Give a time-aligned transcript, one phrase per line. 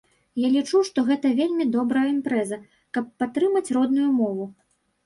[0.43, 2.61] Я лічу, што гэта вельмі добрая імпрэза,
[2.99, 4.53] каб падтрымаць родную мову.